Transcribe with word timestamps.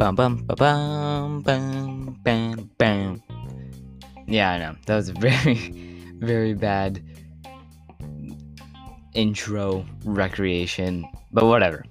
Bum 0.00 0.14
bum 0.14 0.36
ba 0.46 0.56
bum 0.56 1.42
bum 1.42 2.18
bam 2.24 2.70
bam. 2.78 3.22
Yeah, 4.26 4.52
I 4.52 4.58
know. 4.58 4.74
That 4.86 4.96
was 4.96 5.10
a 5.10 5.12
very, 5.28 5.56
very 6.20 6.54
bad 6.54 7.04
intro 9.12 9.84
recreation, 10.06 11.04
but 11.32 11.44
whatever. 11.44 11.84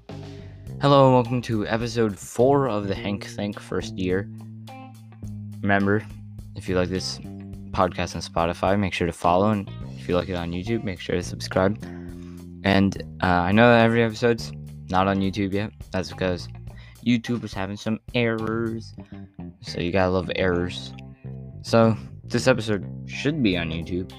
Hello 0.82 1.06
and 1.06 1.14
welcome 1.14 1.40
to 1.44 1.68
episode 1.68 2.18
four 2.18 2.68
of 2.68 2.88
the 2.88 2.96
Hank 2.96 3.26
Think 3.26 3.60
First 3.60 3.96
Year. 3.96 4.28
Remember, 5.62 6.04
if 6.56 6.68
you 6.68 6.76
like 6.76 6.90
this 6.90 7.20
podcast 7.70 8.16
on 8.16 8.24
Spotify, 8.24 8.80
make 8.80 8.94
sure 8.94 9.06
to 9.06 9.14
follow, 9.14 9.52
and 9.52 9.70
if 10.00 10.10
you 10.10 10.16
like 10.16 10.30
it 10.30 10.36
on 10.36 10.50
YouTube, 10.52 10.84
make 10.84 11.00
sure 11.00 11.16
to 11.16 11.22
subscribe. 11.22 11.78
And 12.64 13.04
uh, 13.22 13.28
I 13.28 13.52
know 13.52 13.70
that 13.72 13.86
every 13.86 14.02
episode's 14.02 14.52
not 14.90 15.08
on 15.08 15.18
YouTube 15.18 15.54
yet. 15.54 15.72
That's 15.92 16.10
because 16.10 16.48
YouTube 17.10 17.44
is 17.44 17.54
having 17.54 17.78
some 17.78 18.00
errors. 18.14 18.94
So 19.62 19.82
you 19.82 19.92
gotta 19.92 20.12
love 20.12 20.32
errors. 20.36 20.94
So 21.62 21.98
this 22.24 22.48
episode 22.48 22.86
should 23.08 23.42
be 23.42 23.58
on 23.58 23.70
YouTube. 23.70 24.12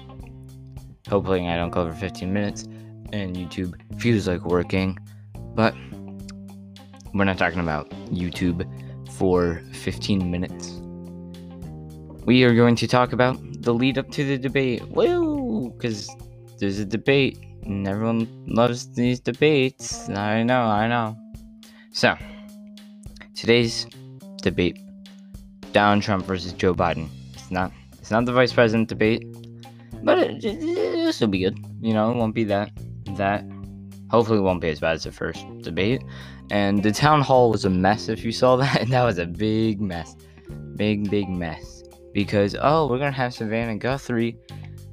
Hopefully 1.07 1.47
I 1.47 1.55
don't 1.55 1.69
go 1.69 1.81
over 1.81 1.93
15 1.93 2.31
minutes 2.31 2.63
and 3.13 3.35
YouTube 3.35 3.73
feels 3.99 4.27
like 4.27 4.45
working. 4.45 4.97
But 5.55 5.73
we're 7.13 7.25
not 7.25 7.37
talking 7.37 7.59
about 7.59 7.89
YouTube 8.09 8.67
for 9.17 9.61
15 9.73 10.29
minutes. 10.29 10.81
We 12.25 12.43
are 12.43 12.53
going 12.53 12.75
to 12.75 12.87
talk 12.87 13.13
about 13.13 13.39
the 13.63 13.73
lead 13.73 13.97
up 13.97 14.11
to 14.11 14.25
the 14.25 14.37
debate. 14.37 14.87
Woo! 14.89 15.71
Because 15.71 16.09
there's 16.59 16.79
a 16.79 16.85
debate 16.85 17.39
and 17.63 17.87
everyone 17.87 18.27
loves 18.47 18.93
these 18.93 19.19
debates. 19.19 20.09
I 20.09 20.43
know, 20.43 20.63
I 20.63 20.87
know. 20.87 21.17
So, 21.91 22.15
today's 23.41 23.87
debate 24.43 24.77
Donald 25.71 26.03
Trump 26.03 26.25
versus 26.25 26.53
Joe 26.53 26.75
Biden. 26.75 27.09
It's 27.33 27.49
not 27.49 27.71
it's 27.93 28.11
not 28.11 28.25
the 28.25 28.31
vice 28.31 28.53
president 28.53 28.87
debate, 28.87 29.25
but 30.03 30.19
it, 30.19 30.45
it, 30.45 31.19
will 31.19 31.27
be 31.27 31.39
good. 31.39 31.57
You 31.81 31.95
know, 31.95 32.11
it 32.11 32.17
won't 32.17 32.35
be 32.35 32.43
that 32.45 32.71
that. 33.17 33.43
Hopefully, 34.11 34.37
it 34.37 34.41
won't 34.41 34.61
be 34.61 34.69
as 34.69 34.79
bad 34.79 34.93
as 34.93 35.05
the 35.05 35.11
first 35.11 35.43
debate. 35.61 36.03
And 36.51 36.83
the 36.83 36.91
town 36.91 37.21
hall 37.21 37.49
was 37.49 37.65
a 37.65 37.69
mess. 37.69 38.09
If 38.09 38.23
you 38.23 38.31
saw 38.31 38.55
that, 38.63 38.87
that 38.89 39.03
was 39.03 39.17
a 39.17 39.25
big 39.25 39.81
mess, 39.81 40.15
big 40.75 41.09
big 41.09 41.27
mess. 41.27 41.83
Because 42.13 42.55
oh, 42.61 42.87
we're 42.87 42.99
gonna 42.99 43.11
have 43.11 43.33
Savannah 43.33 43.77
Guthrie, 43.77 44.37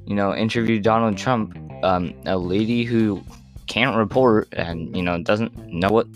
you 0.07 0.15
know, 0.15 0.35
interview 0.35 0.81
Donald 0.81 1.19
Trump, 1.19 1.55
um, 1.83 2.15
a 2.25 2.39
lady 2.39 2.85
who 2.85 3.23
can't 3.67 3.95
report 3.95 4.49
and 4.53 4.97
you 4.97 5.03
know 5.03 5.23
doesn't 5.23 5.55
know 5.67 5.91
what 5.91 6.07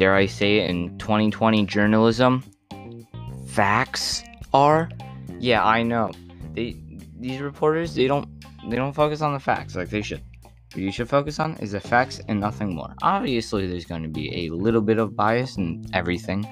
dare 0.00 0.14
I 0.14 0.24
say 0.24 0.60
it 0.60 0.70
in 0.70 0.96
2020 0.96 1.66
journalism 1.66 2.42
facts 3.48 4.24
are 4.54 4.88
yeah 5.38 5.62
I 5.62 5.82
know. 5.82 6.10
They 6.54 6.74
these 7.18 7.40
reporters 7.40 7.94
they 7.94 8.06
don't 8.06 8.26
they 8.70 8.76
don't 8.76 8.94
focus 8.94 9.20
on 9.20 9.34
the 9.34 9.38
facts 9.38 9.76
like 9.76 9.90
they 9.90 10.00
should. 10.00 10.22
What 10.72 10.78
you 10.78 10.90
should 10.90 11.10
focus 11.10 11.38
on 11.38 11.54
is 11.56 11.72
the 11.72 11.80
facts 11.80 12.18
and 12.28 12.40
nothing 12.40 12.74
more. 12.74 12.94
Obviously 13.02 13.66
there's 13.66 13.84
going 13.84 14.02
to 14.02 14.08
be 14.08 14.46
a 14.46 14.54
little 14.54 14.80
bit 14.80 14.96
of 14.96 15.14
bias 15.14 15.58
in 15.58 15.84
everything 15.92 16.46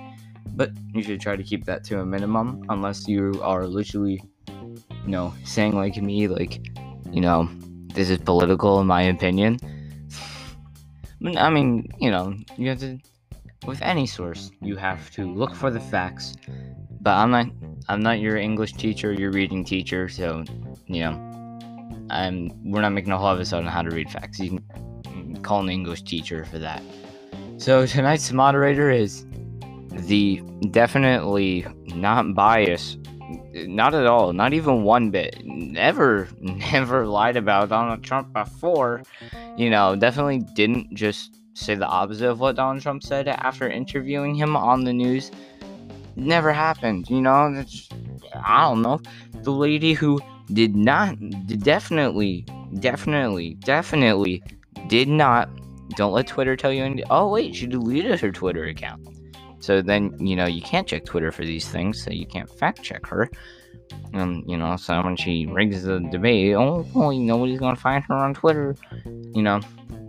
but 0.55 0.71
you 0.93 1.03
should 1.03 1.19
try 1.19 1.35
to 1.35 1.43
keep 1.43 1.65
that 1.65 1.85
to 1.85 2.01
a 2.01 2.05
minimum 2.05 2.63
unless 2.69 3.09
you 3.09 3.33
are 3.43 3.67
literally 3.67 4.21
you 5.07 5.11
know 5.17 5.33
saying 5.45 5.75
like 5.75 5.97
me 5.97 6.29
like 6.29 6.61
you 7.11 7.23
know 7.23 7.49
this 7.95 8.11
is 8.11 8.19
political 8.19 8.79
in 8.83 8.87
my 8.87 9.05
opinion. 9.05 9.57
I 11.47 11.49
mean, 11.49 11.89
you 11.99 12.11
know, 12.11 12.35
you 12.59 12.69
have 12.69 12.81
to 12.81 12.99
with 13.67 13.83
any 13.83 14.07
source, 14.07 14.51
you 14.61 14.77
have 14.77 15.11
to 15.13 15.33
look 15.33 15.55
for 15.55 15.71
the 15.71 15.81
facts. 15.81 16.37
But 17.01 17.15
I'm 17.15 17.31
not 17.31 17.47
I'm 17.89 18.01
not 18.01 18.21
your 18.21 18.37
English 18.37 18.75
teacher, 18.75 19.13
your 19.13 19.31
reading 19.31 19.65
teacher, 19.65 20.09
so 20.09 20.45
you 20.87 21.01
know, 21.01 21.13
I'm 22.11 22.51
we're 22.65 22.83
not 22.83 22.91
making 22.91 23.13
a 23.13 23.19
whole 23.19 23.31
episode 23.31 23.59
on 23.59 23.67
how 23.67 23.83
to 23.83 23.91
read 23.91 24.11
facts. 24.11 24.41
You 24.41 24.61
can 25.05 25.41
call 25.43 25.61
an 25.61 25.71
English 25.71 26.03
teacher 26.03 26.45
for 26.45 26.59
that. 26.59 26.83
So 27.59 27.87
tonight's 27.87 28.33
moderator 28.33 28.91
is 28.91 29.27
the 29.91 30.43
definitely 30.71 31.67
not 31.87 32.35
biased 32.35 32.99
not 33.67 33.95
at 33.95 34.07
all 34.07 34.33
not 34.33 34.53
even 34.53 34.85
one 34.85 35.11
bit 35.11 35.37
never 35.45 36.29
never 36.41 37.07
lied 37.07 37.37
about 37.37 37.69
donald 37.69 38.03
trump 38.03 38.33
before 38.33 39.03
you 39.57 39.69
know 39.69 39.97
definitely 39.97 40.39
didn't 40.55 40.95
just 40.95 41.38
say 41.59 41.75
the 41.75 41.87
opposite 41.87 42.29
of 42.29 42.41
what 42.41 42.57
donald 42.57 42.83
trump 42.83 43.03
said 43.03 43.29
after 43.29 43.69
interviewing 43.69 44.35
him 44.35 44.57
on 44.57 44.85
the 44.85 44.93
news 44.93 45.31
never 46.17 46.53
happened 46.53 47.09
you 47.09 47.21
know 47.21 47.53
it's, 47.57 47.89
i 48.45 48.63
don't 48.63 48.83
know 48.83 49.01
the 49.43 49.53
lady 49.53 49.93
who 49.93 50.21
did 50.53 50.75
not 50.75 51.17
definitely 51.59 52.45
definitely 52.81 53.55
definitely 53.61 54.43
did 54.89 55.09
not 55.09 55.49
don't 55.97 56.13
let 56.13 56.27
twitter 56.27 56.57
tell 56.57 56.73
you 56.73 56.83
anything 56.83 57.05
oh 57.11 57.29
wait 57.29 57.55
she 57.55 57.67
deleted 57.67 58.21
her 58.21 58.33
twitter 58.33 58.65
account 58.65 59.07
so 59.61 59.83
then, 59.83 60.15
you 60.19 60.37
know, 60.37 60.47
you 60.47 60.63
can't 60.63 60.87
check 60.87 61.05
Twitter 61.05 61.33
for 61.33 61.45
these 61.45 61.69
things, 61.69 62.03
so 62.03 62.11
you 62.11 62.27
can't 62.27 62.49
fact 62.49 62.83
check 62.83 63.07
her. 63.07 63.29
And, 64.13 64.49
you 64.49 64.57
know, 64.57 64.77
so 64.77 65.03
when 65.03 65.17
she 65.17 65.47
rigs 65.47 65.83
the 65.83 66.01
debate, 66.01 66.55
oh 66.55 66.85
boy, 66.85 67.17
nobody's 67.17 67.59
gonna 67.59 67.77
find 67.77 68.05
her 68.05 68.15
on 68.15 68.35
Twitter, 68.35 68.77
you 69.05 69.43
know. 69.43 69.61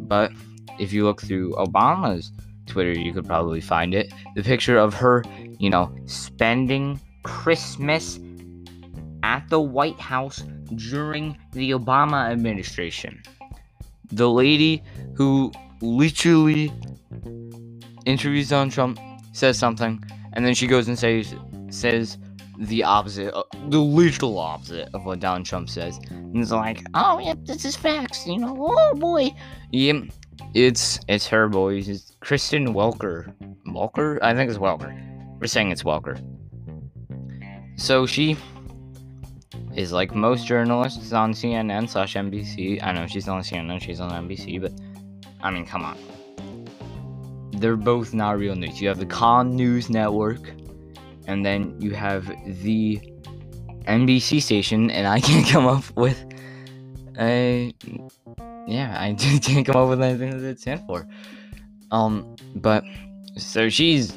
But 0.01 0.31
if 0.79 0.94
you 0.94 1.03
look 1.03 1.22
through 1.22 1.53
Obama's 1.53 2.31
Twitter, 2.66 2.91
you 2.91 3.13
could 3.13 3.25
probably 3.25 3.62
find 3.62 3.94
it. 3.94 4.13
The 4.35 4.44
picture 4.44 4.78
of 4.78 4.94
her, 4.95 5.23
you 5.57 5.69
know, 5.69 5.94
spending 6.06 7.00
Christmas 7.23 8.19
at 9.23 9.47
the 9.50 9.59
White 9.59 10.00
House 10.00 10.44
during 10.75 11.38
the 11.51 11.72
Obama 11.72 12.29
administration. 12.31 13.22
The 14.12 14.29
lady 14.29 14.84
who 15.16 15.51
literally 15.81 16.72
interviews 18.06 18.50
Donald 18.50 18.72
Trump 18.72 19.00
says 19.34 19.57
something, 19.57 20.03
and 20.34 20.45
then 20.45 20.53
she 20.53 20.68
goes 20.68 20.88
and 20.88 20.97
says 20.97 21.35
says 21.69 22.18
the 22.57 22.84
opposite, 22.84 23.34
uh, 23.34 23.44
the 23.69 23.79
literal 23.79 24.38
opposite 24.38 24.89
of 24.94 25.06
what 25.06 25.19
Donald 25.19 25.45
Trump 25.45 25.69
says. 25.69 26.00
And 26.09 26.38
it's 26.38 26.51
like, 26.51 26.84
oh 26.94 27.19
yeah, 27.19 27.35
this 27.44 27.63
is 27.63 27.75
facts, 27.75 28.28
you 28.28 28.38
know. 28.38 28.56
Oh 28.59 28.95
boy, 28.95 29.31
yeah, 29.72 30.01
it's 30.53 31.00
it's 31.07 31.27
her 31.27 31.47
boys. 31.47 31.89
It's 31.89 32.16
Kristen 32.19 32.73
Welker. 32.73 33.33
Welker, 33.67 34.19
I 34.22 34.33
think 34.33 34.50
it's 34.50 34.59
Welker. 34.59 34.91
We're 35.39 35.47
saying 35.47 35.72
it's 35.72 35.83
Welker. 35.83 36.22
So 37.77 38.05
she 38.05 38.38
is 39.75 39.91
like 39.91 40.13
most 40.13 40.45
journalists 40.45 41.13
on 41.13 41.33
CNN 41.33 41.89
slash 41.89 42.16
NBC. 42.16 42.83
I 42.83 42.91
know 42.91 43.07
she's 43.07 43.27
on 43.27 43.41
CNN, 43.41 43.81
she's 43.81 44.00
on 44.00 44.11
NBC, 44.11 44.61
but 44.61 44.73
I 45.41 45.51
mean, 45.51 45.66
come 45.66 45.83
on 45.83 45.97
they're 47.59 47.75
both 47.75 48.13
not 48.13 48.38
real 48.38 48.56
news. 48.56 48.81
You 48.81 48.88
have 48.88 49.00
the 49.00 49.06
Con 49.06 49.56
News 49.56 49.89
Network, 49.89 50.51
and 51.27 51.45
then 51.45 51.75
you 51.79 51.91
have 51.91 52.27
the 52.63 53.00
NBC 53.88 54.41
station, 54.41 54.89
and 54.89 55.07
I 55.07 55.19
can't 55.19 55.47
come 55.50 55.67
up 55.67 55.83
with 55.95 56.23
a 57.19 57.74
yeah, 58.68 58.96
I 59.00 59.13
just 59.18 59.44
can't 59.44 59.66
come 59.66 59.75
up 59.75 59.90
with 59.90 60.02
anything 60.02 60.38
that 60.38 60.47
it 60.47 60.59
stands 60.59 60.84
for. 60.85 61.07
Um, 61.91 62.35
but 62.56 62.84
so 63.38 63.69
she's 63.69 64.16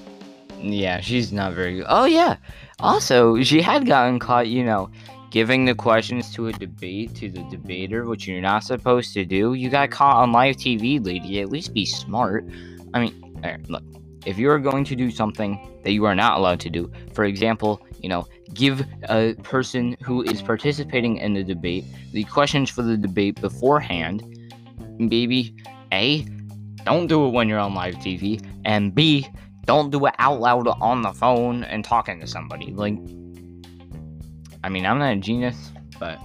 yeah, 0.59 1.01
she's 1.01 1.33
not 1.33 1.55
very 1.55 1.77
good. 1.77 1.87
Oh 1.89 2.05
yeah, 2.05 2.37
also 2.81 3.43
she 3.43 3.61
had 3.61 3.87
gotten 3.87 4.19
caught, 4.19 4.49
you 4.49 4.65
know, 4.65 4.91
giving 5.31 5.65
the 5.65 5.75
questions 5.75 6.33
to 6.35 6.49
a 6.49 6.53
debate 6.53 7.15
to 7.17 7.31
the 7.31 7.43
debater, 7.51 8.05
which 8.05 8.29
you're 8.29 8.41
not 8.41 8.63
supposed 8.63 9.15
to 9.15 9.25
do. 9.25 9.55
You 9.55 9.71
got 9.71 9.91
caught 9.91 10.17
on 10.17 10.33
live 10.33 10.57
TV, 10.57 11.05
lady. 11.05 11.41
At 11.41 11.49
least 11.49 11.75
be 11.75 11.87
smart. 11.87 12.47
I 12.95 13.01
mean, 13.01 13.65
look, 13.69 13.83
if 14.27 14.39
you 14.39 14.51
are 14.51 14.59
going 14.59 14.85
to 14.85 14.95
do 14.95 15.11
something 15.11 15.81
that 15.85 15.93
you 15.93 16.05
are 16.05 16.15
not 16.15 16.39
allowed 16.39 16.61
to 16.61 16.71
do, 16.71 16.91
for 17.13 17.25
example, 17.25 17.85
you 18.01 18.09
know, 18.09 18.27
give 18.55 18.87
a 19.09 19.35
person 19.43 19.97
who 20.03 20.23
is 20.23 20.43
participating 20.43 21.17
in 21.19 21.35
the 21.35 21.45
debate 21.45 21.85
the 22.13 22.25
questions 22.25 22.71
for 22.71 22.83
the 22.83 22.97
debate 22.97 23.41
beforehand, 23.41 24.23
baby, 25.09 25.55
A, 25.93 26.23
don't 26.85 27.07
do 27.07 27.27
it 27.27 27.31
when 27.31 27.49
you're 27.49 27.59
on 27.59 27.75
live 27.75 27.95
TV, 27.97 28.45
and 28.65 28.95
B, 28.95 29.27
don't 29.65 29.91
do 29.91 30.07
it 30.07 30.15
out 30.19 30.41
loud 30.41 30.67
on 30.81 31.03
the 31.03 31.13
phone 31.13 31.65
and 31.65 31.85
talking 31.85 32.21
to 32.21 32.27
somebody. 32.27 32.73
Like, 32.73 32.99
I 34.65 34.69
mean, 34.69 34.87
I'm 34.87 34.99
not 34.99 35.13
a 35.13 35.17
genius, 35.17 35.73
but 35.99 36.19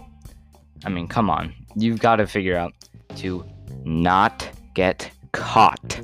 I 0.86 0.90
mean, 0.90 1.08
come 1.08 1.30
on. 1.30 1.54
You've 1.76 2.00
got 2.00 2.18
to 2.18 2.28
figure 2.28 2.58
out 2.58 2.74
to 3.18 3.46
not 3.84 4.50
get 4.74 5.12
caught 5.32 6.02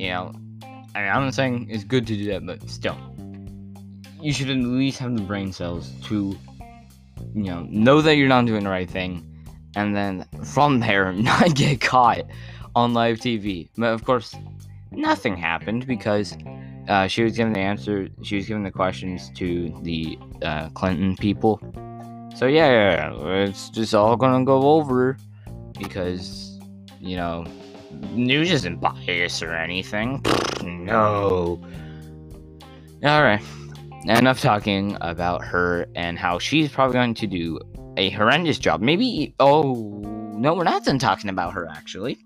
you 0.00 0.08
know, 0.08 0.32
I 0.94 1.00
mean, 1.02 1.10
I'm 1.12 1.24
not 1.24 1.34
saying 1.34 1.66
it's 1.68 1.84
good 1.84 2.06
to 2.06 2.16
do 2.16 2.24
that, 2.26 2.46
but 2.46 2.66
still, 2.70 2.96
you 4.20 4.32
should 4.32 4.50
at 4.50 4.56
least 4.56 4.98
have 4.98 5.16
the 5.16 5.22
brain 5.22 5.52
cells 5.52 5.90
to, 6.04 6.36
you 7.34 7.44
know, 7.44 7.66
know 7.70 8.00
that 8.02 8.16
you're 8.16 8.28
not 8.28 8.46
doing 8.46 8.64
the 8.64 8.70
right 8.70 8.88
thing, 8.88 9.26
and 9.76 9.94
then 9.94 10.26
from 10.44 10.80
there 10.80 11.12
not 11.30 11.54
get 11.54 11.80
caught 11.80 12.24
on 12.74 12.94
live 12.94 13.18
TV. 13.18 13.68
But 13.76 13.92
of 13.92 14.04
course, 14.04 14.34
nothing 14.90 15.36
happened 15.36 15.86
because 15.86 16.36
uh, 16.88 17.06
she 17.06 17.22
was 17.22 17.36
giving 17.36 17.52
the 17.52 17.60
answer, 17.60 18.08
she 18.22 18.36
was 18.36 18.46
giving 18.46 18.64
the 18.64 18.70
questions 18.70 19.30
to 19.36 19.74
the 19.82 20.18
uh, 20.42 20.68
Clinton 20.70 21.16
people. 21.16 21.60
So 22.36 22.46
yeah, 22.46 23.12
it's 23.44 23.70
just 23.70 23.94
all 23.94 24.16
gonna 24.16 24.44
go 24.44 24.62
over 24.62 25.16
because 25.78 26.58
you 27.00 27.16
know 27.16 27.44
news 28.12 28.50
isn't 28.50 28.80
biased 28.80 29.42
or 29.42 29.54
anything. 29.54 30.22
no. 30.64 31.60
All 33.02 33.22
right. 33.22 33.42
Enough 34.04 34.40
talking 34.40 34.96
about 35.02 35.44
her 35.44 35.86
and 35.94 36.18
how 36.18 36.38
she's 36.38 36.70
probably 36.70 36.94
going 36.94 37.14
to 37.14 37.26
do 37.26 37.60
a 37.96 38.10
horrendous 38.10 38.58
job. 38.58 38.80
Maybe. 38.80 39.34
Oh 39.38 39.74
no, 40.36 40.54
we're 40.54 40.64
not 40.64 40.84
done 40.84 40.98
talking 40.98 41.28
about 41.28 41.52
her. 41.52 41.68
Actually, 41.68 42.18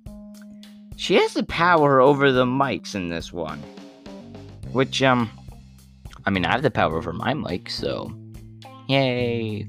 she 0.96 1.14
has 1.16 1.34
the 1.34 1.42
power 1.44 2.00
over 2.00 2.30
the 2.30 2.44
mics 2.44 2.94
in 2.94 3.08
this 3.08 3.32
one. 3.32 3.60
Which 4.72 5.02
um, 5.02 5.30
I 6.24 6.30
mean, 6.30 6.44
I 6.44 6.52
have 6.52 6.62
the 6.62 6.70
power 6.70 6.96
over 6.96 7.12
my 7.12 7.34
mic, 7.34 7.68
so 7.68 8.16
yay. 8.88 9.68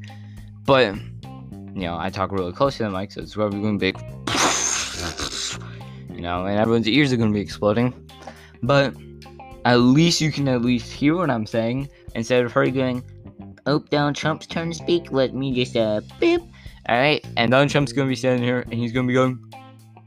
But 0.64 0.96
you 0.96 1.82
know, 1.82 1.98
I 1.98 2.10
talk 2.12 2.32
really 2.32 2.54
close 2.54 2.78
to 2.78 2.84
the 2.84 2.92
mic, 2.92 3.12
so 3.12 3.22
it's 3.22 3.34
probably 3.34 3.62
going 3.62 3.80
to 3.80 3.92
be. 3.92 4.00
You 6.14 6.22
know, 6.22 6.46
and 6.46 6.58
everyone's 6.58 6.88
ears 6.88 7.12
are 7.12 7.18
going 7.18 7.32
to 7.32 7.34
be 7.34 7.42
exploding. 7.42 7.94
But 8.64 8.96
at 9.66 9.76
least 9.78 10.22
you 10.22 10.32
can 10.32 10.48
at 10.48 10.62
least 10.62 10.92
hear 10.92 11.16
what 11.16 11.30
I'm 11.30 11.46
saying 11.46 11.90
instead 12.14 12.46
of 12.46 12.52
her 12.54 12.70
going, 12.70 13.04
"Oh, 13.66 13.80
Donald 13.80 14.16
Trump's 14.16 14.46
turn 14.46 14.70
to 14.70 14.76
speak. 14.76 15.12
Let 15.12 15.34
me 15.34 15.54
just 15.54 15.76
uh, 15.76 16.02
beep." 16.20 16.42
All 16.88 16.98
right, 16.98 17.26
and 17.36 17.52
Donald 17.52 17.72
Trump's 17.72 17.92
to 18.08 18.10
be 18.10 18.16
standing 18.16 18.44
here, 18.44 18.62
and 18.62 18.74
he's 18.74 18.94
to 19.08 19.08
be 19.08 19.14
going, 19.16 19.40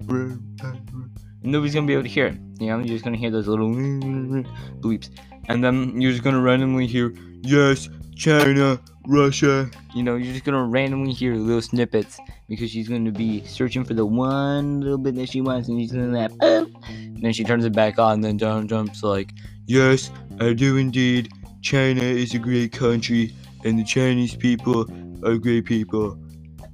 and 0.08 1.42
nobody's 1.42 1.74
to 1.84 1.88
be 1.88 1.92
able 1.92 2.04
to 2.04 2.08
hear 2.08 2.26
it. 2.26 2.38
You 2.60 2.68
know, 2.68 2.78
you're 2.78 2.86
just 2.86 3.04
to 3.14 3.20
hear 3.20 3.30
those 3.30 3.48
little 3.48 3.68
bleeps, 4.80 5.10
and 5.48 5.62
then 5.62 6.00
you're 6.00 6.12
just 6.12 6.22
to 6.34 6.40
randomly 6.40 6.86
hear, 6.86 7.12
"Yes, 7.42 7.88
China, 8.18 8.80
Russia." 9.06 9.70
You 9.94 10.02
know, 10.02 10.16
you're 10.16 10.32
just 10.32 10.44
to 10.54 10.64
randomly 10.64 11.12
hear 11.12 11.34
little 11.36 11.62
snippets 11.62 12.18
because 12.48 12.70
she's 12.70 12.88
to 13.04 13.12
be 13.12 13.44
searching 13.46 13.84
for 13.84 13.94
the 13.94 14.04
one 14.04 14.80
little 14.80 14.98
bit 14.98 15.14
that 15.14 15.30
she 15.30 15.40
wants, 15.40 15.68
and 15.68 15.80
she's 15.80 15.92
to 15.92 16.10
that. 16.10 16.32
Oh. 16.40 16.66
And 16.88 17.22
then 17.22 17.32
she 17.32 17.44
turns 17.44 17.64
it 17.64 17.72
back 17.72 17.98
on. 17.98 18.14
And 18.14 18.24
then 18.24 18.36
Donald 18.36 18.68
Trump's 18.68 19.02
like, 19.02 19.32
"Yes, 19.66 20.10
I 20.40 20.52
do 20.52 20.76
indeed. 20.76 21.30
China 21.62 22.02
is 22.02 22.34
a 22.34 22.38
great 22.38 22.72
country, 22.72 23.32
and 23.64 23.78
the 23.78 23.84
Chinese 23.84 24.34
people 24.34 24.86
are 25.24 25.38
great 25.38 25.64
people." 25.64 26.18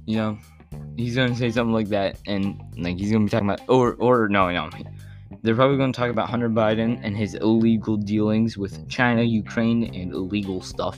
You 0.05 0.17
know, 0.17 0.37
he's 0.97 1.15
to 1.33 1.35
say 1.35 1.51
something 1.51 1.73
like 1.73 1.89
that, 1.89 2.17
and 2.25 2.59
like 2.77 2.97
he's 2.97 3.11
to 3.21 3.25
be 3.25 3.29
talking 3.29 3.49
about, 3.49 3.61
or 3.69 3.93
or 3.95 4.27
no, 4.29 4.51
no. 4.51 4.69
They're 5.41 5.55
probably 5.55 5.77
going 5.77 5.93
to 5.93 5.99
talk 5.99 6.09
about 6.09 6.27
Hunter 6.27 6.49
Biden 6.49 6.99
and 7.03 7.15
his 7.15 7.35
illegal 7.35 7.97
dealings 7.97 8.57
with 8.57 8.89
China, 8.89 9.21
Ukraine, 9.21 9.83
and 9.93 10.11
illegal 10.11 10.59
stuff. 10.61 10.97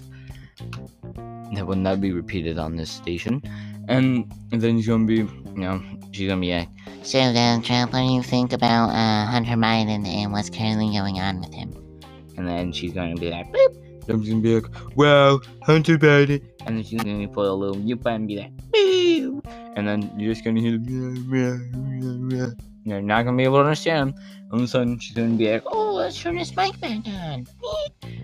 That 1.54 1.65
would 1.65 1.77
not 1.77 2.01
be 2.01 2.12
repeated 2.12 2.57
on 2.59 2.75
this 2.75 2.89
station. 2.92 3.42
And, 3.88 4.31
then 4.51 4.75
he's 4.75 4.88
gonna 4.88 5.06
be, 5.06 5.15
you 5.15 5.30
know, 5.56 5.81
she's 6.12 6.27
gonna 6.27 6.42
be 6.42 6.54
like, 6.54 6.69
So, 7.04 7.19
Donald 7.33 7.63
Trump, 7.63 7.94
what 7.94 8.00
do 8.00 8.13
you 8.13 8.21
think 8.24 8.51
about 8.54 8.89
uh, 8.89 9.25
Hunter 9.31 9.56
Biden 9.56 10.06
and 10.06 10.31
what's 10.31 10.50
currently 10.50 10.92
going 10.92 11.19
on 11.19 11.39
with 11.39 11.54
him? 11.54 11.74
and 12.38 12.48
then 12.48 12.71
she's 12.71 12.94
gonna 12.94 13.15
be 13.15 13.30
like, 13.31 13.51
Boop. 13.51 14.06
Trump's 14.06 14.30
gonna 14.30 14.42
be 14.42 14.59
like, 14.59 14.95
wow, 14.95 15.39
Hunter 15.63 15.98
Biden. 15.98 16.42
And 16.65 16.77
then 16.77 16.83
she's 16.83 17.04
gonna 17.04 17.27
put 17.27 17.48
a 17.48 17.54
little 17.54 17.75
mute 17.77 18.01
button 18.01 18.21
and 18.21 18.27
be 18.27 18.38
like, 18.38 18.51
Boo. 18.71 19.42
And 19.75 19.88
then 19.88 20.12
you're 20.18 20.33
just 20.33 20.45
gonna 20.45 20.62
hear 20.62 20.77
the. 20.77 22.56
You're 22.86 23.01
not 23.01 23.24
gonna 23.25 23.36
be 23.36 23.44
able 23.44 23.57
to 23.57 23.63
understand. 23.63 24.13
All 24.50 24.59
of 24.59 24.63
a 24.63 24.68
sudden, 24.68 24.98
she's 24.98 25.13
gonna 25.13 25.36
be 25.36 25.51
like, 25.51 25.63
oh, 25.65 25.95
let's 25.95 26.21
turn 26.21 26.38
this 26.38 26.56
mic 26.56 26.80
back 26.80 27.06
on. 27.06 27.45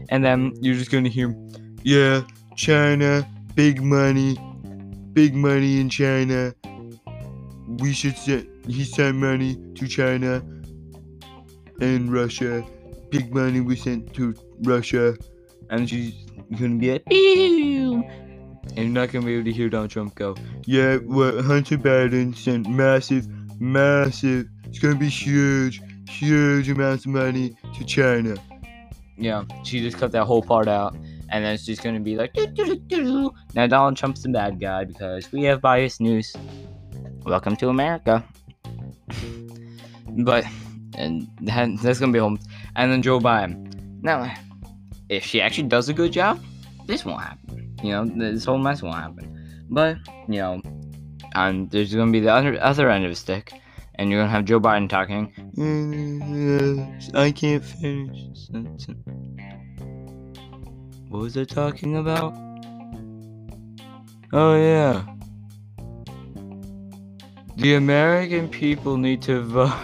And 0.07 0.23
then 0.23 0.53
you're 0.61 0.75
just 0.75 0.89
gonna 0.89 1.09
hear, 1.09 1.35
yeah, 1.83 2.21
China, 2.55 3.27
big 3.55 3.81
money, 3.81 4.37
big 5.13 5.35
money 5.35 5.79
in 5.79 5.89
China. 5.89 6.53
We 7.79 7.93
should 7.93 8.17
send, 8.17 8.47
he 8.67 8.83
sent 8.83 9.17
money 9.17 9.57
to 9.75 9.87
China 9.87 10.43
and 11.81 12.11
Russia. 12.11 12.63
Big 13.09 13.33
money 13.33 13.59
we 13.61 13.75
sent 13.75 14.13
to 14.15 14.33
Russia. 14.61 15.15
And 15.69 15.89
she's 15.89 16.13
gonna 16.57 16.77
be 16.77 16.93
like, 16.93 17.03
Ew. 17.11 18.03
And 18.75 18.77
you're 18.77 18.87
not 18.87 19.11
gonna 19.11 19.25
be 19.25 19.33
able 19.33 19.45
to 19.45 19.51
hear 19.51 19.69
Donald 19.69 19.91
Trump 19.91 20.15
go, 20.15 20.35
Yeah, 20.65 20.97
what 20.97 21.43
Hunter 21.43 21.77
Biden 21.77 22.35
sent 22.35 22.67
massive, 22.69 23.27
massive, 23.59 24.47
it's 24.65 24.79
gonna 24.79 24.95
be 24.95 25.09
huge, 25.09 25.81
huge 26.09 26.69
amounts 26.69 27.05
of 27.05 27.11
money 27.11 27.55
to 27.75 27.85
China. 27.85 28.35
Yeah, 29.17 29.43
she 29.63 29.79
just 29.79 29.97
cut 29.97 30.11
that 30.13 30.25
whole 30.25 30.41
part 30.41 30.67
out. 30.67 30.95
And 31.29 31.43
then 31.43 31.57
just 31.57 31.83
gonna 31.83 31.99
be 31.99 32.15
like, 32.15 32.33
"Doo, 32.33 32.47
doo, 32.47 32.75
doo, 32.75 33.03
doo." 33.03 33.33
now 33.55 33.67
Donald 33.67 33.97
Trump's 33.97 34.21
the 34.23 34.29
bad 34.29 34.59
guy 34.59 34.83
because 34.83 35.31
we 35.31 35.43
have 35.43 35.61
biased 35.61 36.01
news. 36.01 36.35
Welcome 37.25 37.55
to 37.57 37.69
America. 37.69 38.23
but 40.19 40.45
and 40.97 41.27
that, 41.41 41.69
that's 41.81 41.99
gonna 41.99 42.11
be 42.11 42.19
home. 42.19 42.39
And 42.75 42.91
then 42.91 43.01
Joe 43.01 43.19
Biden. 43.19 43.73
Now, 44.01 44.33
if 45.09 45.23
she 45.23 45.41
actually 45.41 45.67
does 45.67 45.89
a 45.89 45.93
good 45.93 46.11
job, 46.11 46.43
this 46.85 47.05
won't 47.05 47.21
happen. 47.21 47.75
You 47.81 47.91
know, 47.91 48.05
this 48.05 48.45
whole 48.45 48.57
mess 48.57 48.81
won't 48.81 48.95
happen. 48.95 49.65
But 49.69 49.97
you 50.27 50.39
know, 50.39 50.61
and 51.35 51.69
there's 51.71 51.93
gonna 51.93 52.11
be 52.11 52.19
the 52.19 52.31
other 52.31 52.61
other 52.61 52.89
end 52.89 53.05
of 53.05 53.11
the 53.11 53.15
stick, 53.15 53.53
and 53.95 54.09
you're 54.09 54.21
gonna 54.21 54.31
have 54.31 54.45
Joe 54.45 54.59
Biden 54.59 54.89
talking. 54.89 55.33
Mm, 55.57 57.15
I 57.15 57.31
can't 57.31 57.63
finish. 57.63 58.49
Sentence." 61.21 61.21
What 61.21 61.21
was 61.21 61.37
I 61.37 61.43
talking 61.43 61.97
about? 61.97 62.33
Oh 64.31 64.55
yeah. 64.55 65.03
The 67.57 67.75
American 67.75 68.49
people 68.49 68.97
need 68.97 69.21
to 69.23 69.41
vote. 69.41 69.73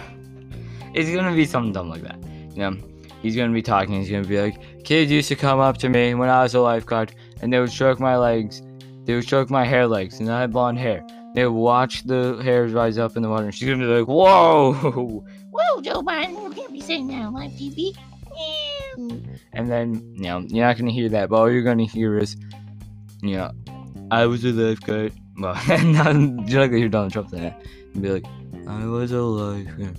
It's 0.92 1.08
gonna 1.08 1.36
be 1.36 1.44
something 1.44 1.72
dumb 1.72 1.88
like 1.88 2.02
that. 2.02 2.18
You 2.56 2.58
know, 2.58 2.76
he's 3.22 3.36
gonna 3.36 3.52
be 3.52 3.62
talking. 3.62 3.94
He's 3.94 4.10
gonna 4.10 4.26
be 4.26 4.40
like, 4.40 4.82
"Kids 4.82 5.08
used 5.08 5.28
to 5.28 5.36
come 5.36 5.60
up 5.60 5.78
to 5.78 5.88
me 5.88 6.14
when 6.14 6.28
I 6.28 6.42
was 6.42 6.56
a 6.56 6.60
lifeguard, 6.60 7.14
and 7.40 7.52
they 7.52 7.60
would 7.60 7.70
stroke 7.70 8.00
my 8.00 8.16
legs. 8.16 8.60
They 9.04 9.14
would 9.14 9.22
stroke 9.22 9.50
my 9.50 9.64
hair 9.64 9.86
legs, 9.86 10.18
and 10.18 10.28
I 10.28 10.40
had 10.40 10.52
blonde 10.52 10.78
hair. 10.80 11.06
They 11.36 11.46
would 11.46 11.54
watch 11.54 12.02
the 12.02 12.40
hairs 12.42 12.72
rise 12.72 12.98
up 12.98 13.16
in 13.16 13.22
the 13.22 13.28
water. 13.28 13.44
And 13.44 13.54
she's 13.54 13.68
gonna 13.68 13.86
be 13.86 14.00
like, 14.00 14.08
"Whoa!" 14.08 14.72
Whoa, 15.52 15.80
Joe 15.80 16.02
Biden, 16.02 16.42
you 16.42 16.50
can't 16.50 16.72
be 16.72 16.80
that 16.80 17.22
on 17.22 17.34
live 17.34 17.52
TV. 17.52 17.96
And 18.96 19.70
then, 19.70 20.14
you 20.16 20.22
know, 20.22 20.40
you're 20.48 20.66
not 20.66 20.78
gonna 20.78 20.90
hear 20.90 21.08
that, 21.08 21.28
but 21.28 21.36
all 21.36 21.50
you're 21.50 21.62
gonna 21.62 21.84
hear 21.84 22.18
is, 22.18 22.36
you 23.22 23.36
know, 23.36 23.52
I 24.10 24.26
was 24.26 24.44
a 24.44 24.48
lifeguard. 24.48 25.12
Well, 25.38 25.54
not, 25.68 26.14
you're 26.48 26.60
not 26.60 26.66
gonna 26.66 26.78
hear 26.78 26.88
Donald 26.88 27.12
Trump 27.12 27.30
that. 27.30 27.62
And 27.94 28.02
be 28.02 28.10
like, 28.10 28.26
I 28.66 28.84
was 28.86 29.12
a 29.12 29.20
lifeguard. 29.20 29.98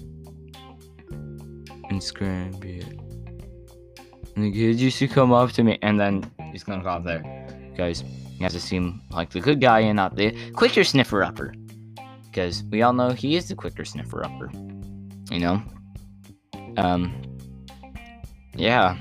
And 1.90 2.02
Scranby. 2.02 2.84
And 4.36 4.46
the 4.46 4.52
kids 4.52 4.82
used 4.82 4.98
to 5.00 5.08
come 5.08 5.34
up 5.34 5.52
to 5.54 5.64
me, 5.64 5.78
and 5.82 6.00
then 6.00 6.30
he's 6.52 6.64
gonna 6.64 6.84
go 6.84 7.02
there. 7.04 7.24
Guys, 7.76 8.04
he 8.38 8.44
has 8.44 8.54
to 8.54 8.60
seem 8.60 9.02
like 9.12 9.30
the 9.30 9.40
good 9.40 9.62
guy 9.62 9.82
and 9.82 9.98
not 9.98 10.16
the 10.16 10.52
quicker 10.54 10.84
sniffer 10.84 11.24
upper. 11.24 11.54
Because 12.26 12.64
we 12.72 12.82
all 12.82 12.94
know 12.94 13.10
he 13.10 13.36
is 13.36 13.50
the 13.50 13.56
quicker 13.56 13.84
sniffer 13.84 14.26
upper. 14.26 14.50
You 15.30 15.40
know? 15.40 15.64
Um, 16.78 17.22
yeah. 18.56 18.98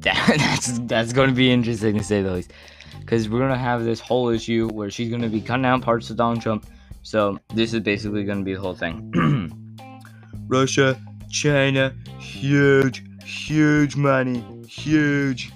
That, 0.00 0.34
that's 0.38 0.78
that's 0.80 1.12
going 1.12 1.28
to 1.30 1.34
be 1.34 1.50
interesting 1.50 1.98
to 1.98 2.04
say 2.04 2.22
the 2.22 2.32
least. 2.32 2.52
Because 3.00 3.28
we're 3.28 3.38
going 3.38 3.50
to 3.52 3.58
have 3.58 3.84
this 3.84 4.00
whole 4.00 4.28
issue 4.30 4.68
where 4.72 4.90
she's 4.90 5.10
going 5.10 5.22
to 5.22 5.28
be 5.28 5.40
cutting 5.40 5.66
out 5.66 5.82
parts 5.82 6.10
of 6.10 6.16
Donald 6.16 6.40
Trump. 6.40 6.66
So 7.02 7.38
this 7.54 7.74
is 7.74 7.80
basically 7.80 8.24
going 8.24 8.38
to 8.38 8.44
be 8.44 8.54
the 8.54 8.60
whole 8.60 8.74
thing. 8.74 9.76
Russia, 10.48 10.98
China, 11.30 11.94
huge, 12.18 13.04
huge 13.24 13.96
money, 13.96 14.44
huge. 14.66 15.52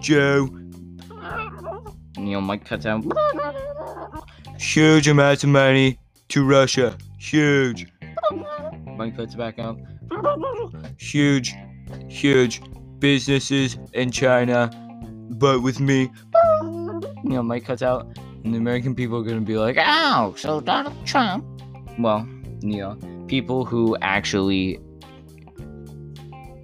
Joe. 0.00 0.48
Neil 2.16 2.40
Mike 2.40 2.64
cut 2.64 2.84
out. 2.86 3.04
Huge 4.58 5.08
amounts 5.08 5.44
of 5.44 5.50
money 5.50 5.98
to 6.28 6.44
Russia. 6.44 6.96
Huge. 7.18 7.86
Mike 8.96 9.16
cuts 9.16 9.34
back 9.34 9.58
out. 9.58 9.78
Huge, 10.98 11.54
huge 12.08 12.60
businesses 12.98 13.78
in 13.92 14.10
China, 14.10 14.70
but 15.30 15.62
with 15.62 15.80
me. 15.80 16.10
You 17.24 17.34
know, 17.34 17.42
Mike 17.42 17.64
cuts 17.64 17.82
out, 17.82 18.06
and 18.44 18.54
the 18.54 18.58
American 18.58 18.94
people 18.94 19.18
are 19.18 19.22
gonna 19.24 19.40
be 19.40 19.58
like, 19.58 19.76
Oh, 19.78 20.34
so 20.36 20.60
Donald 20.60 20.94
Trump. 21.04 21.44
well, 21.98 22.26
you 22.60 22.78
know, 22.78 22.96
people 23.26 23.64
who 23.64 23.96
actually 24.00 24.78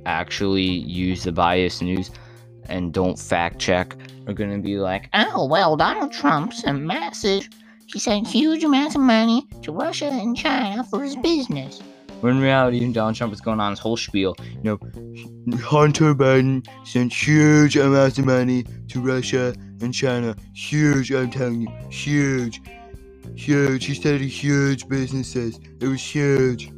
actually 0.07 0.63
use 0.65 1.25
the 1.25 1.33
biased 1.33 1.83
news 1.83 2.11
and 2.69 2.93
don't 2.95 3.19
fact 3.19 3.59
check 3.59 3.97
are 4.27 4.33
gonna 4.33 4.59
be 4.61 4.79
like, 4.79 5.09
Oh, 5.13 5.47
well, 5.47 5.77
Donald 5.77 6.13
Trump 6.13 6.53
sent 6.55 6.81
massive. 6.83 7.49
He 7.87 7.99
sent 7.99 8.27
huge 8.27 8.63
amounts 8.65 8.95
of 8.95 9.01
money 9.03 9.47
to 9.63 9.73
Russia 9.73 10.07
and 10.07 10.37
China 10.37 10.85
for 10.85 11.03
his 11.03 11.17
business. 11.17 11.83
When 12.21 12.37
in 12.37 12.43
reality, 12.43 12.93
Donald 12.93 13.17
Trump 13.17 13.31
was 13.31 13.41
going 13.41 13.61
on 13.61 13.71
his 13.71 13.79
whole 13.79 13.97
spiel. 13.97 14.35
You 14.63 14.63
know, 14.63 15.57
Hunter 15.59 16.15
Biden 16.15 16.67
sent 16.87 17.13
huge 17.13 17.77
amounts 17.77 18.19
of 18.19 18.27
money 18.27 18.65
to 18.89 19.01
Russia 19.01 19.55
and 19.81 19.93
China. 19.93 20.35
Huge, 20.55 21.13
I'm 21.13 21.31
telling 21.31 21.63
you, 21.63 21.69
huge, 21.91 22.61
huge. 23.35 23.85
He 23.85 23.95
started 23.95 24.23
huge 24.23 24.89
businesses. 24.89 25.59
It 25.81 25.87
was 25.87 26.03
huge. 26.03 26.71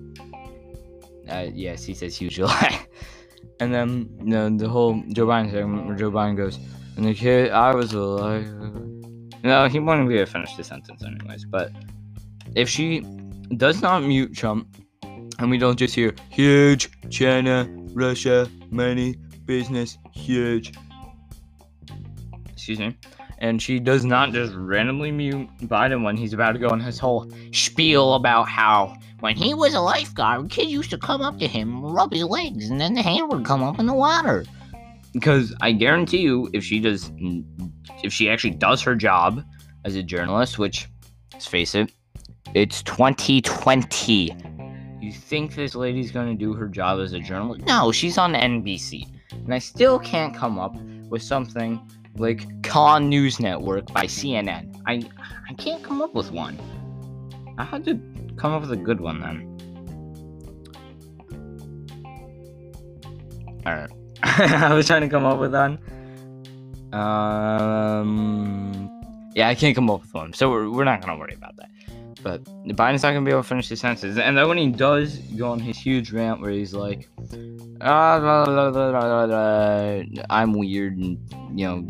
Uh, 1.28 1.47
yes, 1.52 1.85
he 1.85 1.95
says 1.95 2.16
huge 2.16 2.38
a 2.38 2.47
lot. 2.47 2.87
and 3.61 3.73
then 3.73 4.09
you 4.21 4.26
know, 4.26 4.50
the 4.50 4.69
whole 4.69 5.02
Joe 5.09 5.26
Biden 5.26 5.50
segment 5.50 5.87
where 5.87 5.97
Joe 5.97 6.11
Biden 6.11 6.37
goes, 6.37 6.59
and 6.97 7.05
the 7.05 7.14
kid, 7.14 7.50
I 7.50 7.75
was 7.75 7.93
alive. 7.93 8.47
No, 9.43 9.69
he 9.69 9.78
be 9.78 9.90
able 9.90 10.09
to 10.09 10.26
finish 10.26 10.57
the 10.57 10.64
sentence 10.64 11.05
anyways. 11.05 11.45
But 11.45 11.71
if 12.55 12.69
she 12.69 13.00
does 13.57 13.83
not 13.83 14.02
mute 14.02 14.35
Trump, 14.35 14.76
and 15.38 15.50
we 15.50 15.59
don't 15.59 15.78
just 15.78 15.95
hear 15.95 16.14
huge 16.31 16.90
China, 17.11 17.69
Russia, 17.93 18.49
money, 18.71 19.16
business, 19.45 19.99
huge. 20.12 20.73
Excuse 22.52 22.78
me. 22.78 22.97
And 23.38 23.61
she 23.61 23.78
does 23.78 24.05
not 24.05 24.33
just 24.33 24.55
randomly 24.55 25.12
mute 25.12 25.49
Biden 25.62 26.02
when 26.02 26.16
he's 26.16 26.33
about 26.33 26.52
to 26.52 26.59
go 26.59 26.69
on 26.69 26.81
his 26.81 26.99
whole 26.99 27.31
spiel 27.52 28.14
about 28.14 28.49
how 28.49 28.97
when 29.21 29.37
he 29.37 29.55
was 29.55 29.75
a 29.75 29.81
lifeguard, 29.81 30.50
kids 30.50 30.71
used 30.71 30.90
to 30.90 30.99
come 30.99 31.23
up 31.23 31.38
to 31.38 31.47
him, 31.47 31.85
rub 31.85 32.12
his 32.12 32.25
legs, 32.25 32.71
and 32.71 32.81
then 32.81 32.95
the 32.95 33.02
hand 33.02 33.31
would 33.31 33.45
come 33.45 33.62
up 33.62 33.78
in 33.78 33.87
the 33.87 33.95
water. 33.95 34.45
Because 35.12 35.55
I 35.61 35.73
guarantee 35.73 36.19
you, 36.19 36.50
if 36.52 36.64
she 36.64 36.81
does, 36.81 37.11
if 38.02 38.12
she 38.12 38.28
actually 38.28 38.50
does 38.50 38.83
her 38.83 38.95
job 38.95 39.43
as 39.85 39.97
a 39.97 40.02
journalist, 40.02 40.59
which, 40.59 40.88
let's 41.33 41.47
face 41.47 41.75
it, 41.75 41.90
it's 42.55 42.83
2020 42.83 44.37
you 45.00 45.12
think 45.12 45.55
this 45.55 45.75
lady's 45.75 46.11
gonna 46.11 46.35
do 46.35 46.55
her 46.55 46.69
job 46.69 47.00
as 47.00 47.12
a 47.12 47.21
journalist? 47.21 47.67
No, 47.67 47.93
she's 47.93 48.19
on 48.19 48.33
NBC. 48.33 49.07
And 49.33 49.53
I 49.53 49.59
still 49.59 49.99
can't 49.99 50.35
come 50.35 50.59
up 50.59 50.76
with 51.09 51.23
something 51.23 51.81
like 52.17 52.62
Con 52.62 53.09
News 53.09 53.38
Network 53.41 53.93
by 53.93 54.05
CNN. 54.05 54.81
I 54.87 55.03
I 55.49 55.55
can't 55.55 55.83
come 55.83 56.00
up 56.00 56.15
with 56.15 56.33
one. 56.33 56.59
I 57.59 57.65
had 57.65 57.85
to 57.85 58.00
come 58.37 58.53
up 58.53 58.62
with 58.62 58.73
a 58.73 58.76
good 58.76 59.00
one 59.00 59.21
then. 59.21 59.53
Alright. 63.67 63.91
I 64.23 64.73
was 64.75 64.87
trying 64.87 65.03
to 65.03 65.09
come 65.09 65.25
up 65.25 65.38
with 65.38 65.53
one. 65.53 65.79
Um 66.93 68.91
yeah, 69.35 69.49
I 69.49 69.55
can't 69.55 69.75
come 69.75 69.91
up 69.91 70.00
with 70.00 70.15
one. 70.15 70.33
So 70.33 70.50
we're, 70.50 70.71
we're 70.71 70.85
not 70.85 71.03
gonna 71.03 71.19
worry 71.19 71.35
about 71.35 71.57
that. 71.57 71.71
But 72.26 72.42
Biden's 72.66 73.04
not 73.04 73.12
gonna 73.12 73.25
be 73.25 73.30
able 73.30 73.45
to 73.45 73.49
finish 73.49 73.68
his 73.68 73.78
sentences. 73.78 74.18
And 74.18 74.37
then 74.37 74.49
when 74.49 74.59
he 74.59 74.66
does 74.66 75.18
go 75.37 75.52
on 75.52 75.61
his 75.61 75.78
huge 75.78 76.11
rant 76.11 76.40
where 76.40 76.50
he's 76.50 76.75
like, 76.75 77.09
ah, 77.80 78.18
blah, 78.18 78.71
blah, 78.73 79.26
blah, 79.26 80.02
I'm 80.28 80.52
weird, 80.52 80.97
and 80.97 81.21
you 81.56 81.66
know, 81.68 81.87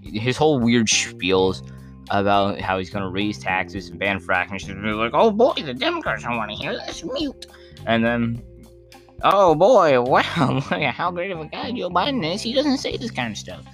his 0.00 0.36
whole 0.36 0.60
weird 0.60 0.86
spiels 0.86 1.68
about 2.12 2.60
how 2.60 2.78
he's 2.78 2.88
gonna 2.88 3.10
raise 3.10 3.36
taxes 3.40 3.88
and 3.88 3.98
ban 3.98 4.20
fracking, 4.20 4.52
and 4.52 4.60
she's 4.60 4.70
like, 4.70 5.10
oh 5.12 5.32
boy, 5.32 5.54
the 5.56 5.74
Democrats 5.74 6.22
don't 6.22 6.36
want 6.36 6.52
to 6.52 6.56
hear 6.56 6.74
this. 6.74 7.02
Mute. 7.02 7.46
And 7.84 8.04
then, 8.04 8.40
oh 9.24 9.56
boy, 9.56 10.00
wow, 10.00 10.22
look 10.70 10.70
at 10.70 10.94
how 10.94 11.10
great 11.10 11.32
of 11.32 11.40
a 11.40 11.46
guy 11.46 11.72
Joe 11.72 11.90
Biden 11.90 12.24
is. 12.32 12.42
He 12.42 12.52
doesn't 12.52 12.78
say 12.78 12.96
this 12.96 13.10
kind 13.10 13.32
of 13.32 13.36
stuff. 13.36 13.64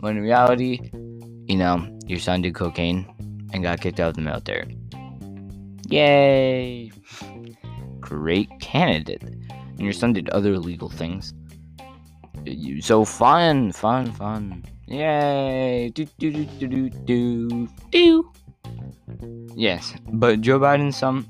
When 0.00 0.16
in 0.16 0.24
reality, 0.24 0.90
you 1.46 1.56
know, 1.56 1.86
your 2.06 2.18
son 2.18 2.42
did 2.42 2.56
cocaine 2.56 3.06
and 3.52 3.62
got 3.62 3.80
kicked 3.80 4.00
out 4.00 4.08
of 4.08 4.16
the 4.16 4.22
military. 4.22 4.79
Yay! 5.90 6.92
Great 7.98 8.48
candidate. 8.60 9.22
And 9.22 9.80
your 9.80 9.92
son 9.92 10.12
did 10.12 10.28
other 10.30 10.54
illegal 10.54 10.88
things. 10.88 11.34
So 12.80 13.04
fun, 13.04 13.72
fun, 13.72 14.12
fun. 14.12 14.64
Yay! 14.86 15.90
Do 15.92 16.06
do 16.18 16.30
do 16.30 16.44
do 16.44 16.68
do 16.68 16.90
do 16.90 17.68
do. 17.90 18.32
Yes, 19.56 19.92
but 20.12 20.40
Joe 20.40 20.60
Biden's 20.60 20.96
son, 20.96 21.26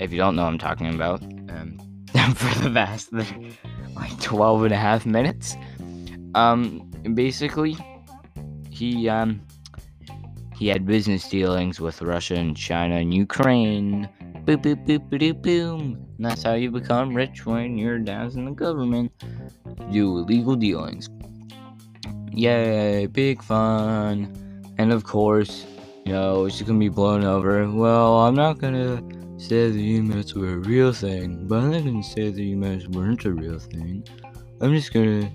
if 0.00 0.10
you 0.10 0.18
don't 0.18 0.34
know 0.34 0.44
I'm 0.44 0.58
talking 0.58 0.92
about, 0.92 1.22
um, 1.22 1.78
for 2.34 2.58
the 2.64 2.70
past 2.74 3.12
like 3.94 4.20
12 4.20 4.64
and 4.64 4.74
a 4.74 4.76
half 4.76 5.06
minutes, 5.06 5.56
um, 6.34 6.90
basically, 7.14 7.76
he 8.70 9.08
um 9.08 9.40
he 10.62 10.68
had 10.68 10.86
business 10.86 11.28
dealings 11.28 11.80
with 11.80 12.00
Russia 12.02 12.36
and 12.36 12.56
China 12.56 12.94
and 12.94 13.12
Ukraine. 13.12 14.08
Boop, 14.44 14.62
boop, 14.62 14.86
boop, 14.86 15.08
boop, 15.10 15.42
boom. 15.42 15.80
And 16.16 16.24
that's 16.24 16.44
how 16.44 16.54
you 16.54 16.70
become 16.70 17.16
rich 17.16 17.44
when 17.44 17.76
your 17.76 17.98
dad's 17.98 18.36
in 18.36 18.44
the 18.44 18.52
government. 18.52 19.10
do 19.90 20.18
illegal 20.18 20.54
dealings. 20.54 21.08
Yay, 22.30 23.06
big 23.06 23.42
fun. 23.42 24.32
And 24.78 24.92
of 24.92 25.02
course, 25.02 25.66
you 26.06 26.12
know, 26.12 26.44
it's 26.44 26.62
gonna 26.62 26.78
be 26.78 26.88
blown 26.88 27.24
over. 27.24 27.68
Well, 27.68 28.20
I'm 28.20 28.36
not 28.36 28.58
gonna 28.58 29.02
say 29.38 29.68
the 29.68 29.98
emails 29.98 30.32
were 30.32 30.52
a 30.52 30.58
real 30.58 30.92
thing, 30.92 31.48
but 31.48 31.56
I'm 31.56 31.72
not 31.72 31.84
gonna 31.84 32.04
say 32.04 32.30
the 32.30 32.54
emails 32.54 32.86
weren't 32.86 33.24
a 33.24 33.32
real 33.32 33.58
thing. 33.58 34.06
I'm 34.60 34.72
just 34.72 34.92
gonna 34.92 35.28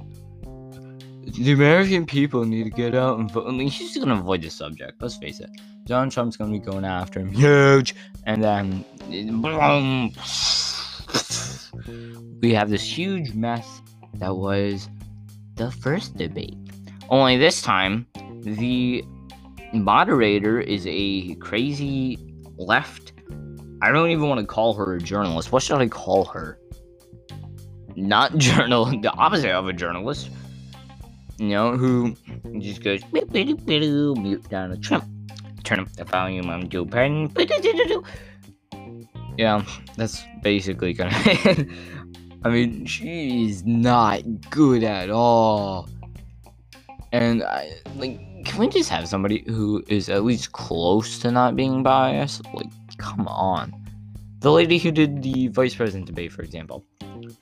the 1.35 1.51
American 1.51 2.05
people 2.05 2.45
need 2.45 2.63
to 2.63 2.69
get 2.69 2.95
out 2.95 3.19
and 3.19 3.29
vote. 3.31 3.47
I 3.47 3.51
mean, 3.51 3.67
he's 3.67 3.93
just 3.93 3.99
gonna 3.99 4.19
avoid 4.19 4.41
the 4.41 4.49
subject. 4.49 5.01
Let's 5.01 5.17
face 5.17 5.39
it. 5.39 5.49
Donald 5.85 6.11
Trump's 6.11 6.37
gonna 6.37 6.51
be 6.51 6.59
going 6.59 6.85
after 6.85 7.19
him, 7.19 7.31
huge, 7.31 7.95
and 8.25 8.43
then 8.43 8.85
boom, 9.09 10.13
we 12.41 12.53
have 12.53 12.69
this 12.69 12.83
huge 12.83 13.33
mess 13.33 13.81
that 14.15 14.35
was 14.35 14.89
the 15.55 15.71
first 15.71 16.17
debate. 16.17 16.57
Only 17.09 17.37
this 17.37 17.61
time, 17.61 18.07
the 18.43 19.03
moderator 19.73 20.59
is 20.59 20.85
a 20.87 21.35
crazy 21.35 22.17
left. 22.57 23.13
I 23.81 23.91
don't 23.91 24.09
even 24.09 24.27
want 24.27 24.41
to 24.41 24.47
call 24.47 24.73
her 24.73 24.95
a 24.95 24.99
journalist. 24.99 25.51
What 25.51 25.61
should 25.63 25.79
I 25.79 25.87
call 25.87 26.25
her? 26.25 26.59
Not 27.95 28.37
journal, 28.37 28.85
the 29.01 29.11
opposite 29.11 29.51
of 29.51 29.67
a 29.67 29.73
journalist 29.73 30.29
you 31.39 31.49
know, 31.49 31.77
who 31.77 32.15
just 32.59 32.83
goes 32.83 33.01
mute 33.11 33.31
the 34.71 34.77
Trump, 34.81 35.05
turn 35.63 35.79
up 35.79 35.91
the 35.93 36.03
volume 36.03 36.49
on 36.49 36.69
Joe 36.69 36.85
Biden. 36.85 37.31
Yeah, 39.37 39.63
that's 39.95 40.23
basically 40.41 40.93
gonna. 40.93 41.11
I 42.43 42.49
mean, 42.49 42.85
she's 42.85 43.63
not 43.65 44.21
good 44.49 44.83
at 44.83 45.09
all. 45.09 45.89
And 47.11 47.43
I 47.43 47.71
like, 47.97 48.19
can 48.45 48.59
we 48.59 48.67
just 48.67 48.89
have 48.89 49.07
somebody 49.07 49.43
who 49.47 49.83
is 49.87 50.09
at 50.09 50.23
least 50.23 50.53
close 50.53 51.19
to 51.19 51.31
not 51.31 51.55
being 51.55 51.83
biased? 51.83 52.41
Like, 52.53 52.67
come 52.97 53.27
on. 53.27 53.73
The 54.39 54.51
lady 54.51 54.77
who 54.77 54.91
did 54.91 55.21
the 55.21 55.49
vice 55.49 55.75
president 55.75 56.07
debate, 56.07 56.31
for 56.31 56.41
example, 56.41 56.83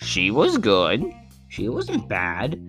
she 0.01 0.31
was 0.31 0.57
good. 0.57 1.05
She 1.47 1.69
wasn't 1.69 2.09
bad 2.09 2.59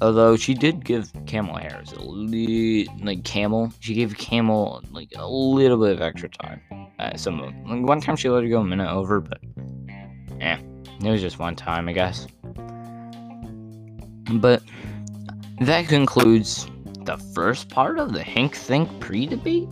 Although 0.00 0.36
she 0.36 0.52
did 0.52 0.84
give 0.84 1.10
Kamala 1.26 1.60
Harris 1.60 1.92
a 1.92 2.02
little, 2.02 2.94
like 3.02 3.24
Camel, 3.24 3.72
she 3.80 3.94
gave 3.94 4.16
Camel 4.18 4.82
like 4.90 5.08
a 5.16 5.26
little 5.26 5.78
bit 5.78 5.92
of 5.92 6.02
extra 6.02 6.28
time. 6.28 6.60
Uh, 6.98 7.16
some 7.16 7.38
like 7.40 7.86
one 7.86 8.00
time 8.00 8.16
she 8.16 8.28
let 8.28 8.42
her 8.42 8.48
go 8.48 8.60
a 8.60 8.64
minute 8.64 8.90
over, 8.90 9.20
but 9.20 9.38
yeah, 10.38 10.58
it 11.02 11.10
was 11.10 11.20
just 11.22 11.38
one 11.38 11.56
time, 11.56 11.88
I 11.88 11.92
guess. 11.92 12.26
But 14.32 14.62
that 15.60 15.88
concludes 15.88 16.66
the 17.04 17.16
first 17.34 17.70
part 17.70 17.98
of 17.98 18.12
the 18.12 18.22
Hank 18.22 18.54
Think 18.54 19.00
pre-debate. 19.00 19.68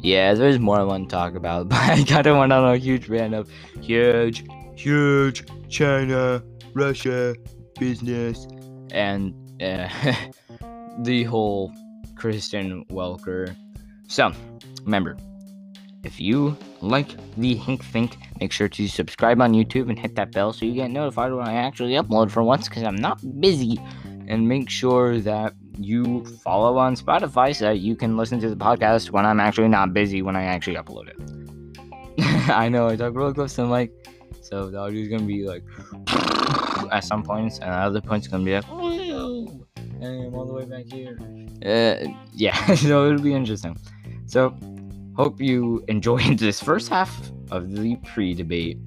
Yeah, 0.00 0.34
there's 0.34 0.58
more 0.58 0.78
I 0.78 0.82
want 0.82 1.08
to 1.08 1.14
talk 1.14 1.34
about, 1.34 1.68
but 1.70 1.78
I 1.78 2.04
kind 2.04 2.26
of 2.26 2.36
went 2.36 2.52
on 2.52 2.74
a 2.74 2.76
huge 2.76 3.08
rant 3.08 3.34
of 3.34 3.48
huge, 3.80 4.44
huge 4.76 5.44
China, 5.70 6.42
Russia 6.74 7.34
business, 7.78 8.46
and 8.90 9.34
uh, 9.62 9.88
the 10.98 11.24
whole 11.24 11.72
Kristen 12.14 12.84
Welker. 12.86 13.56
So, 14.08 14.32
remember, 14.84 15.16
if 16.04 16.20
you 16.20 16.56
like 16.80 17.08
the 17.36 17.54
Hank 17.54 17.84
Think, 17.84 18.16
make 18.40 18.52
sure 18.52 18.68
to 18.68 18.88
subscribe 18.88 19.40
on 19.40 19.52
YouTube 19.52 19.88
and 19.88 19.98
hit 19.98 20.16
that 20.16 20.32
bell 20.32 20.52
so 20.52 20.66
you 20.66 20.74
get 20.74 20.90
notified 20.90 21.32
when 21.32 21.46
I 21.46 21.54
actually 21.54 21.92
upload 21.92 22.30
for 22.30 22.42
once 22.42 22.68
because 22.68 22.82
I'm 22.82 22.96
not 22.96 23.20
busy. 23.40 23.80
And 24.28 24.48
make 24.48 24.70
sure 24.70 25.20
that 25.20 25.52
you 25.78 26.24
follow 26.44 26.78
on 26.78 26.96
Spotify 26.96 27.54
so 27.54 27.66
that 27.66 27.78
you 27.78 27.96
can 27.96 28.16
listen 28.16 28.40
to 28.40 28.48
the 28.48 28.56
podcast 28.56 29.10
when 29.10 29.26
I'm 29.26 29.40
actually 29.40 29.68
not 29.68 29.92
busy 29.92 30.22
when 30.22 30.36
I 30.36 30.44
actually 30.44 30.76
upload 30.76 31.08
it. 31.08 31.16
I 32.50 32.68
know 32.68 32.88
I 32.88 32.96
talk 32.96 33.14
really 33.14 33.34
close 33.34 33.54
to 33.56 33.62
the 33.62 33.68
mic, 33.68 33.92
so 34.40 34.70
the 34.70 34.78
audio 34.78 35.02
is 35.02 35.08
gonna 35.08 35.24
be 35.24 35.44
like 35.46 35.64
at 36.92 37.04
some 37.04 37.22
points, 37.22 37.58
and 37.58 37.70
at 37.70 37.86
other 37.86 38.00
points, 38.00 38.26
it's 38.26 38.32
gonna 38.32 38.44
be 38.44 38.54
like, 38.54 38.64
Hey, 40.02 40.26
I'm 40.26 40.34
all 40.34 40.44
the 40.44 40.52
way 40.52 40.64
back 40.64 40.86
here. 40.92 41.16
Uh, 41.64 42.12
yeah, 42.32 42.74
so 42.74 43.06
it'll 43.06 43.22
be 43.22 43.34
interesting. 43.34 43.78
So, 44.26 44.52
hope 45.14 45.40
you 45.40 45.84
enjoyed 45.86 46.40
this 46.40 46.60
first 46.60 46.88
half 46.88 47.30
of 47.52 47.70
the 47.70 47.94
pre 48.04 48.34
debate. 48.34 48.78